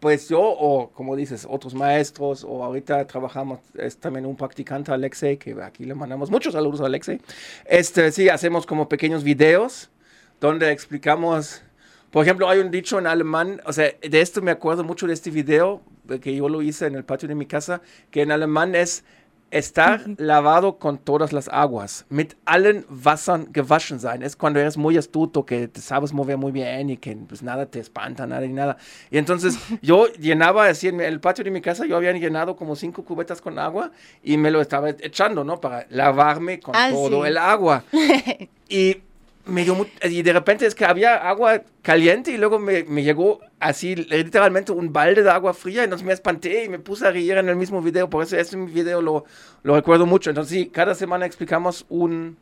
[0.00, 5.36] pues yo, o como dices, otros maestros, o ahorita trabajamos, es también un practicante, Alexei,
[5.36, 7.20] que aquí le mandamos muchos saludos a Alexei.
[7.64, 9.90] Este, sí, hacemos como pequeños videos
[10.40, 11.62] donde explicamos,
[12.10, 15.14] por ejemplo, hay un dicho en alemán, o sea, de esto me acuerdo mucho de
[15.14, 15.80] este video,
[16.20, 17.80] que yo lo hice en el patio de mi casa,
[18.10, 19.02] que en alemán es
[19.50, 24.22] estar lavado con todas las aguas, mit allen Wassern gewaschen sein.
[24.22, 27.66] Es cuando eres muy astuto, que te sabes mover muy bien y que pues nada
[27.66, 28.76] te espanta, nada ni nada.
[29.10, 32.76] Y entonces yo llenaba así en el patio de mi casa, yo había llenado como
[32.76, 33.92] cinco cubetas con agua
[34.22, 35.60] y me lo estaba echando, ¿no?
[35.60, 37.28] Para lavarme con Ah, todo sí.
[37.28, 37.84] el agua.
[38.68, 38.96] Y
[39.46, 43.40] me dio y de repente es que había agua caliente y luego me, me llegó
[43.60, 47.36] así literalmente un balde de agua fría entonces me espanté y me puse a reír
[47.36, 49.24] en el mismo video, por eso este video lo,
[49.62, 50.30] lo recuerdo mucho.
[50.30, 52.36] Entonces sí, cada semana explicamos un,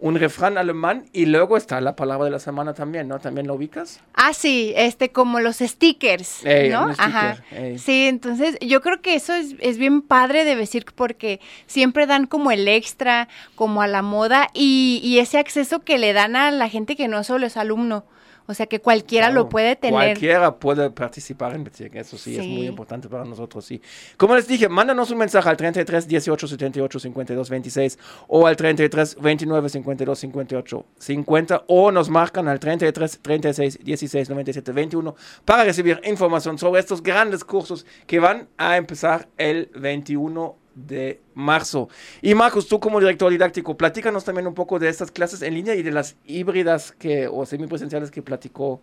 [0.00, 3.18] un refrán alemán y luego está la palabra de la semana también, ¿no?
[3.18, 4.00] ¿También lo ubicas?
[4.14, 6.86] Ah, sí, este, como los stickers, Ey, ¿no?
[6.86, 7.78] un sticker, ey.
[7.78, 12.26] Sí, entonces yo creo que eso es, es bien padre de decir porque siempre dan
[12.26, 16.50] como el extra, como a la moda y, y ese acceso que le dan a
[16.52, 18.04] la gente que no solo es alumno.
[18.50, 19.92] O sea, que cualquiera Claro, lo puede tener.
[19.92, 22.48] Cualquiera puede participar en Bezirk, eso sí, es Sí.
[22.48, 23.80] muy importante para nosotros, sí.
[24.16, 29.16] Como les dije, mándanos un mensaje al 33 18 78 52 26 o al 33
[29.20, 36.00] 29 52 58 50 o nos marcan al 33 36 16 97 21 para recibir
[36.04, 40.56] información sobre estos grandes cursos que van a empezar el 21
[40.86, 41.88] de marzo.
[42.22, 45.74] Y Marcos, tú como director didáctico, platícanos también un poco de estas clases en línea
[45.74, 48.80] y de las híbridas que, o semipresenciales que platicó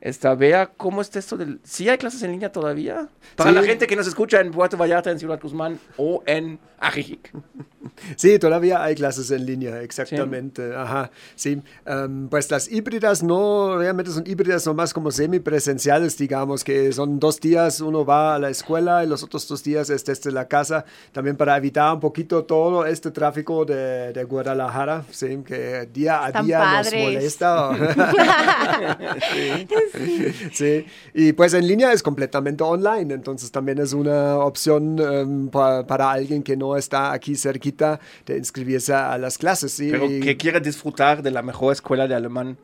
[0.00, 0.66] esta Bea.
[0.76, 1.60] ¿Cómo está esto del...
[1.64, 3.08] ¿Sí hay clases en línea todavía?
[3.34, 3.56] Para Sí.
[3.56, 7.32] la gente que nos escucha en Puerto Vallarta, en Ciudad Guzmán o en Ajijic.
[8.16, 10.74] Sí, todavía hay clases en línea, exactamente.
[10.74, 11.62] Ajá, sí.
[11.86, 17.20] Em, pues las híbridas no, realmente son híbridas, son más como semipresenciales, digamos, que son
[17.20, 20.48] dos días, uno va a la escuela y los otros dos días es desde la
[20.48, 26.24] casa, también para evitar un poquito todo este tráfico de, de Guadalajara, sí, que día
[26.24, 26.92] a Están día padres.
[26.92, 27.70] nos molesta.
[29.32, 29.66] sí.
[30.52, 30.84] sí,
[31.14, 36.10] y pues en línea es completamente online, entonces también es una opción em, pa- para
[36.10, 39.72] alguien que no está aquí cerquita de inscribirse a las clases.
[39.72, 39.88] ¿sí?
[39.90, 42.56] Pero Y- que quiere disfrutar de la mejor escuela de alemán.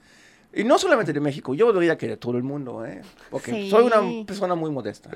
[0.55, 3.01] Y no solamente de México, yo diría que de todo el mundo, ¿eh?
[3.31, 3.71] Porque Sí.
[3.71, 5.09] soy una persona muy modesta.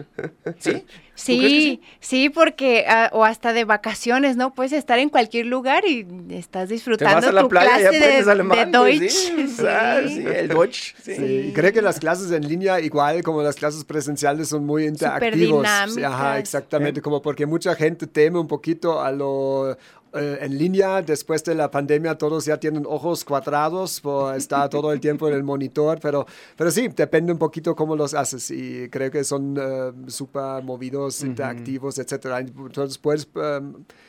[0.58, 0.72] ¿Sí?
[0.72, 0.84] ¿Tú crees que
[1.14, 4.54] Sí, sí, porque, ah, o hasta de vacaciones, ¿no?
[4.54, 7.80] Puedes estar en cualquier lugar y estás Te disfrutando vas a la tu playa y
[7.80, 8.72] clase de, aprendes alemán.
[8.72, 9.10] de Deutsch.
[9.56, 9.64] sí.
[9.66, 10.94] Ah, sí, el Deutsch.
[11.02, 11.14] Sí.
[11.16, 15.66] Sí, creo que las clases en línea, igual como las clases presenciales, son muy interactivos.
[15.88, 19.76] Sí, Ajá, exactamente, como porque mucha gente teme un poquito a lo
[20.18, 21.02] eh, en línea.
[21.02, 25.34] Después de la pandemia, todos ya tienen ojos cuadrados por estar todo el tiempo en
[25.34, 29.56] el monitor, pero, pero sí, depende un poquito cómo los haces y creo que son
[29.58, 32.40] eh, súper movidos, interactivos, etcétera.
[32.40, 33.60] Entonces puedes eh,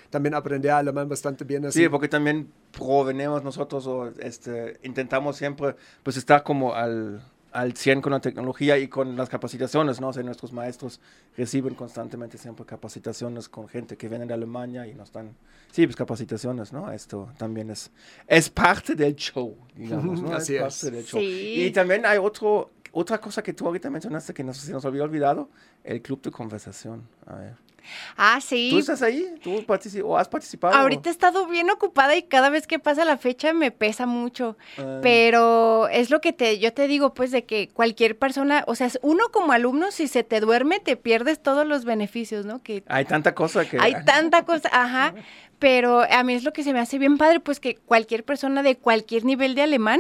[0.10, 1.84] también aprender alemán bastante bien así.
[1.84, 7.22] Sí, porque también provenemos nosotros o este, intentamos siempre pues estar como al,
[7.58, 10.10] al 100 con la tecnología y con las capacitaciones, ¿no?
[10.10, 11.02] O sea, nuestros maestros
[11.36, 15.36] reciben constantemente siempre capacitaciones con gente que viene de Alemania y nos dan,
[15.72, 16.92] sí, pues capacitaciones, ¿no?
[16.92, 17.90] Esto también es,
[18.28, 20.34] es parte del show, digamos, ¿no?
[20.36, 20.82] Así es es.
[20.84, 21.20] parte del show.
[21.20, 21.66] Sí.
[21.66, 25.02] Y también hay otro, otra cosa que tú ahorita mencionaste que nos, se nos había
[25.02, 25.50] olvidado,
[25.84, 27.08] el club de conversación.
[27.26, 27.67] A ver.
[28.16, 28.70] Ah, sí.
[28.72, 29.26] ¿Tú estás ahí?
[29.42, 29.64] ¿Tú
[30.04, 30.76] o has participado?
[30.76, 34.58] Ahorita he estado bien ocupada y cada vez que pasa la fecha me pesa mucho.
[34.78, 35.00] Ah.
[35.02, 38.90] Pero es lo que te, yo te digo, pues, de que cualquier persona, o sea,
[39.02, 42.62] uno como alumno, si se te duerme, te pierdes todos los beneficios, ¿no?
[42.62, 43.78] Que Hay tanta cosa que...
[43.80, 45.14] hay tanta cosa, ajá.
[45.60, 48.62] Pero a mí es lo que se me hace bien padre, pues que cualquier persona
[48.62, 50.00] de cualquier nivel de alemán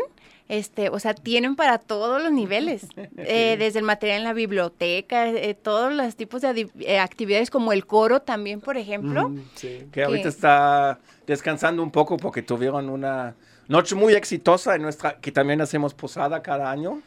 [0.50, 2.88] Este, o sea, tienen para todos los niveles,
[3.18, 7.74] eh, desde el material en la biblioteca, eh, todos los tipos de eh, actividades como
[7.74, 9.30] el coro también, por ejemplo.
[9.30, 9.88] Mm, sí.
[9.92, 13.36] que ahorita está descansando un poco porque tuvieron una
[13.68, 17.02] noche muy exitosa en nuestra, que también hacemos posada cada año,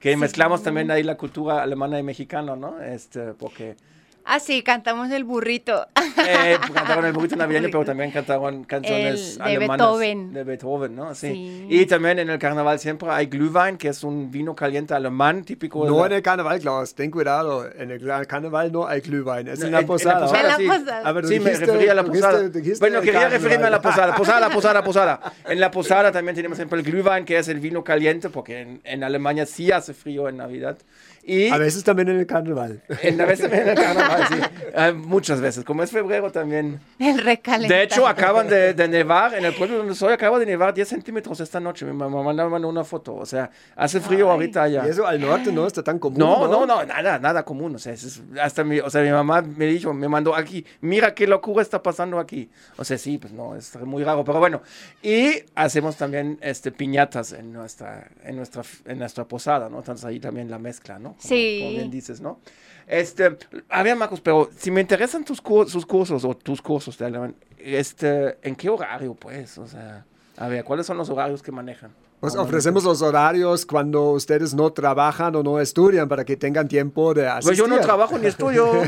[0.00, 2.82] que mezclamos también ahí la cultura alemana y mexicana, ¿no?
[2.82, 3.76] Este, porque
[4.24, 5.86] Ah, sí, cantamos el burrito.
[6.26, 10.32] eh, cantaron el burrito navideño, pero también cantaron canciones El de alemanas Beethoven.
[10.32, 11.14] de Beethoven, ¿no?
[11.14, 11.28] Sí.
[11.32, 11.66] Sí.
[11.70, 15.84] Y también en el carnaval siempre hay Glühwein, que es un vino caliente alemán típico.
[15.84, 17.68] de No la- en el carnaval, Klaus, ten cuidado.
[17.76, 20.20] En el carnaval no hay Glühwein, es No, en la en- en la posada.
[20.20, 20.66] posada, En la sí.
[20.66, 21.08] posada.
[21.08, 22.38] Aber du Sí, me dijiste- refería a la posada.
[22.38, 23.32] dijiste- dijiste Bueno, quería carnaval.
[23.42, 24.14] referirme a la posada.
[24.14, 25.32] Posada, posada, posada.
[25.48, 28.80] En la posada también tenemos siempre el Glühwein, que es el vino caliente, porque en,
[28.84, 30.78] en Alemania sí hace frío en Navidad.
[31.24, 32.82] Y A veces también en el carnaval.
[33.02, 34.34] en la vez en el carnaval, sí.
[34.74, 35.64] Ah, muchas veces.
[35.64, 36.80] Como es febrero también.
[36.98, 37.78] El recalentado.
[37.78, 40.88] De hecho, acaban de, de nevar, en el pueblo donde soy, acaba de nevar 10
[40.88, 41.84] centímetros esta noche.
[41.84, 43.14] Mi mamá me mandó una foto.
[43.14, 44.86] O sea, hace frío ahorita Y ya.
[44.86, 46.18] eso al norte no está tan común.
[46.18, 47.74] No, no, no, nada, nada común.
[47.74, 51.14] O sea, es- hasta mi, o sea, mi mamá me dijo, me mandó aquí, mira
[51.14, 52.48] qué locura está pasando aquí.
[52.76, 54.62] O sea, sí, pues no, es muy raro, pero bueno.
[55.02, 59.78] Y hacemos también este, piñatas en nuestra, en nuestra, en nuestra posada, ¿no?
[59.78, 61.10] Entonces ahí también la mezcla, ¿no?
[61.10, 61.58] Como, Sí.
[61.62, 62.38] Como bien dices, ¿no?
[62.86, 63.36] Este,
[63.68, 67.06] a ver, Marcos, pero si me interesan tus cur- sus cursos o tus cursos de
[67.06, 69.56] alemán, este, ¿en qué horario, pues?
[69.58, 70.04] O sea,
[70.36, 71.92] a ver, ¿cuáles son los horarios que manejan?
[72.22, 77.12] Pues ofrecemos los horarios cuando ustedes no trabajan o no estudian para que tengan tiempo
[77.14, 77.48] de asistir.
[77.48, 78.70] Pues yo no trabajo ni estudio.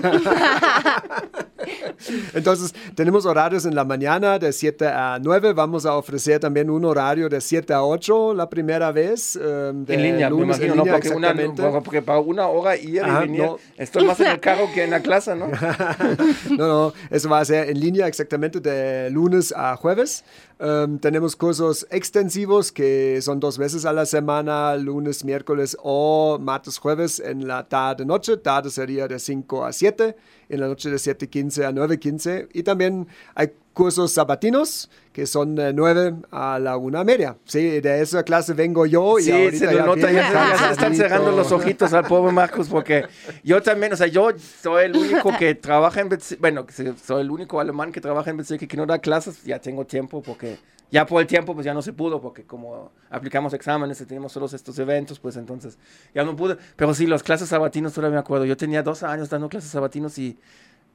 [2.32, 5.52] Entonces, tenemos horarios en la mañana de 7 a 9.
[5.52, 9.34] Vamos a ofrecer también un horario de 7 a 8 la primera vez.
[9.34, 10.84] eh, de en línea, me lunes imagino, en ¿no?
[10.84, 13.58] línea, Porque, una, porque para una hora ir y venir, no.
[13.76, 15.48] estoy más en el carro que en la clase, ¿no?
[16.50, 20.24] no, no, eso va a ser en línea exactamente de lunes a jueves.
[20.60, 26.78] Um, tenemos cursos extensivos que son dos veces a la semana, lunes, miércoles o martes,
[26.78, 28.36] jueves en la tarde, noche.
[28.36, 30.16] Tarde sería de 5 a 7,
[30.48, 32.48] en la noche de 7.15 a 9.15.
[32.52, 37.36] Y también hay cursos sabatinos que son de 9 a la una media.
[37.44, 40.94] Sí, de esa clase vengo yo y Sí, ahorita se lo ya nota, ya, están
[40.96, 43.06] cerrando los ojitos al pobre Marcos, porque
[43.42, 44.30] yo también, o sea, yo
[44.62, 46.08] soy el único que trabaja en
[46.40, 46.66] bueno,
[47.04, 49.84] soy el único alemán que trabaja en Bezirk y que no da clases, ya tengo
[49.84, 50.58] tiempo, porque
[50.90, 54.32] ya por el tiempo, pues ya no se pudo, porque como aplicamos exámenes y tenemos
[54.32, 55.78] todos estos eventos, pues entonces
[56.14, 59.30] ya no pude, pero sí, las clases sabatinos todavía me acuerdo, yo tenía 12 años
[59.30, 60.38] dando clases sabatinos y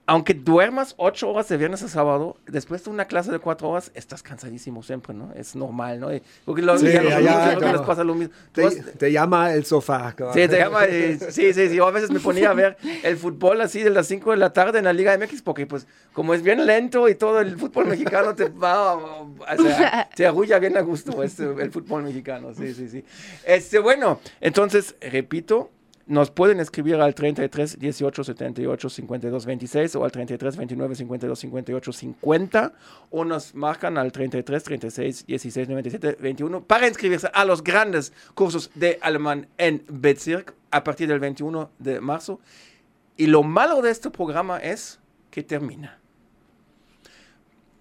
[0.10, 3.91] aunque duermas ocho horas de viernes a sábado, después de una clase de cuatro horas,
[3.93, 5.32] estás cansadísimo siempre, ¿no?
[5.36, 6.12] Es normal, ¿no?
[6.14, 7.72] Y- Porque los, Sí, y a los ya, ya, no.
[7.74, 8.34] les pasa lo mismo.
[8.51, 10.16] Te, has- te llama el sofá.
[10.34, 11.76] Sí, te llama, eh, sí, sí, sí.
[11.76, 14.51] Yo a veces me ponía a ver el fútbol así de las 5 de la
[14.51, 17.86] tarde en la Liga MX porque pues como es bien lento y todo el fútbol
[17.86, 22.53] mexicano te va, o sea, te arrulla bien a gusto este, el fútbol mexicano.
[22.55, 23.05] Sí, sí, sí.
[23.45, 25.70] Este, bueno, entonces, repito,
[26.10, 31.93] nos pueden escribir al 33 18 78 52 26 o al 33 29 52 58
[31.93, 32.74] 50
[33.12, 38.72] o nos marcan al 33 36 16 97 21 para inscribirse a los grandes cursos
[38.74, 42.39] de alemán en Bezirk a partir del 21 de marzo.
[43.16, 44.99] Y lo malo de este programa es
[45.30, 45.98] que termina.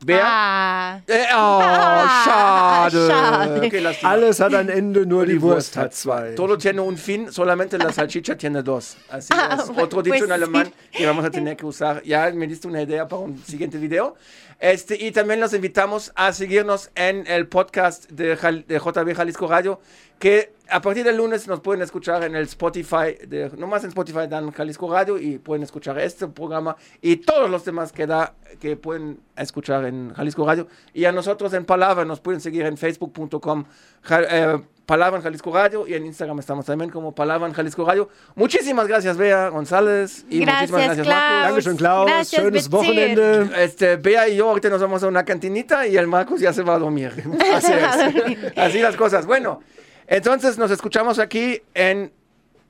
[0.01, 0.21] Vea.
[0.25, 3.07] Ah, Eh, oh, Ah, schade.
[3.09, 3.71] schade.
[3.71, 4.11] Qué lástima.
[4.13, 6.35] Alles hat ein Ende, nur die Wurst hat zwei.
[6.37, 8.97] Todo tiene un fin, solamente la salchicha tiene dos.
[9.11, 9.67] Así Ah, es.
[9.67, 10.99] bueno, Otro dicho pues en alemán sí.
[10.99, 12.03] que vamos a tener que usar.
[12.05, 14.15] Ya me diste una idea para un siguiente video.
[14.61, 19.47] Este, y también los invitamos a seguirnos en el podcast de, Jal- de JB Jalisco
[19.47, 19.81] Radio,
[20.19, 24.27] que a partir del lunes nos pueden escuchar en el Spotify, de, nomás en Spotify
[24.29, 28.77] dan Jalisco Radio y pueden escuchar este programa y todos los demás que da, que
[28.77, 30.67] pueden escuchar en Jalisco Radio.
[30.93, 33.65] Y a nosotros en Palabra nos pueden seguir en facebook.com
[34.03, 37.85] ja- eh, Palabra en Jalisco Radio y en Instagram estamos también como Palabra en Jalisco
[37.85, 38.09] Radio.
[38.35, 40.25] Muchísimas gracias, Bea González.
[40.31, 41.21] Y Gracias, muchísimas gracias, Klaus.
[41.21, 41.49] Marcos.
[41.49, 42.07] Dankeschön, Klaus.
[42.11, 42.69] Gracias, Schönes.
[42.73, 43.51] Wochenende.
[43.65, 46.63] Este, Bea y yo ahorita nos vamos a una cantinita y el Marcos ya se
[46.63, 47.13] va a dormir.
[47.55, 48.57] Así es.
[48.57, 49.27] Así las cosas.
[49.27, 49.61] Bueno,
[50.09, 52.11] entonces nos escuchamos aquí en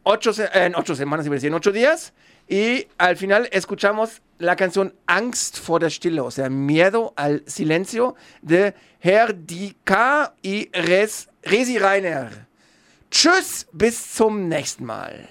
[0.03, 2.12] ocho, en ocho semanas, decir, en ocho días.
[2.49, 8.16] Y al final escuchamos la canción Angst vor der Stille, o sea, miedo al silencio
[8.43, 12.47] de Herr Dika y Res, Resi Reiner.
[13.11, 15.28] Tschüss, bis zum nächsten Mal.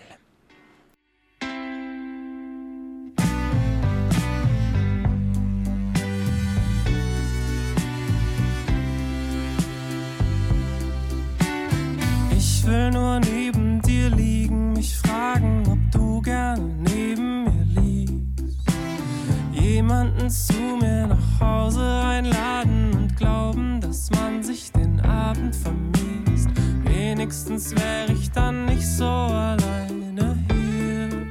[19.88, 26.50] Jemanden zu mir nach Hause einladen und glauben, dass man sich den Abend vermisst.
[26.84, 31.28] Wen Wenigstens wäre ich dann nicht so alleine hier.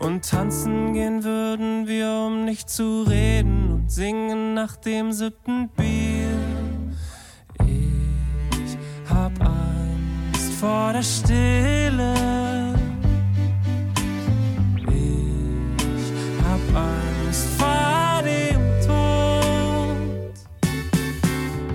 [0.00, 3.70] Und tanzen gehen würden wir, um nicht zu reden.
[3.72, 6.28] Und singen nach dem siebten Bier.
[7.64, 8.76] Ich
[9.08, 12.67] hab Angst vor der Stille.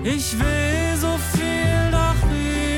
[0.06, 2.28] Ich will so viel, doch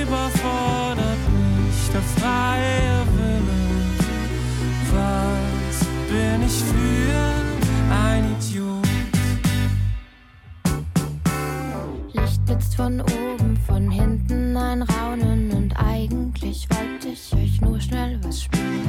[0.00, 3.62] überfordert mich der freie Wille.
[4.92, 8.86] Was bin ich für ein Idiot?
[12.12, 18.20] Licht blitzt von oben, von hinten ein Raunen und eigentlich wollte ich euch nur schnell
[18.22, 18.86] was spielen.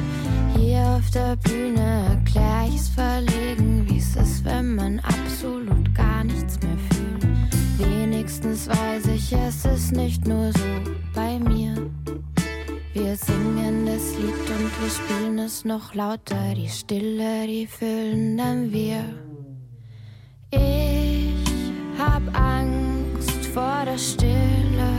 [0.55, 2.89] Hier auf der Bühne erklär ich's
[10.17, 10.59] nicht nur so
[11.13, 11.75] bei mir.
[12.93, 16.55] Wir singen das Lied und wir spielen es noch lauter.
[16.55, 19.03] Die Stille, die füllen dann wir.
[20.51, 24.89] Ich hab Angst vor der Stille.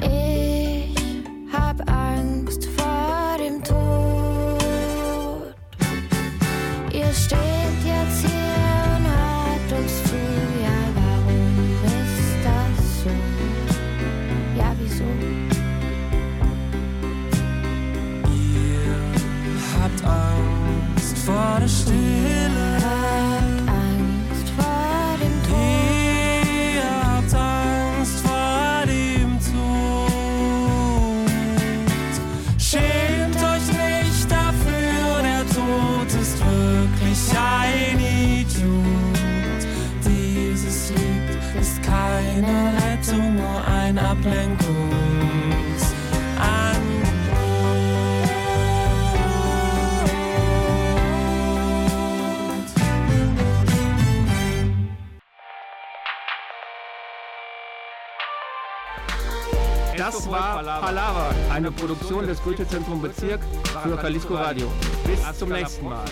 [0.00, 0.94] Ich
[1.52, 5.54] hab Angst vor dem Tod.
[6.92, 8.39] Ihr steht jetzt hier
[21.20, 22.09] Angst vor
[60.30, 63.40] war Palaver, eine Produktion des Goethe-Zentrum Bezirk
[63.82, 64.70] für Jalisco Radio.
[65.04, 66.04] Bis zum nächsten Mal.